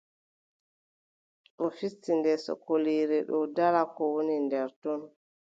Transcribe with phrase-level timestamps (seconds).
[1.55, 5.01] Ɗo fisti nder sokoliire ɗo ndaara ko woni nder ton.